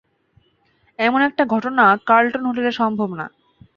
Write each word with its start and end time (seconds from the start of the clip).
এমন 0.99 1.19
একটা 1.21 1.43
ঘটনা 1.45 1.85
কার্লটন 2.07 2.43
হোটেলে 2.45 2.71
সম্ভব 2.71 3.09
না। 3.13 3.25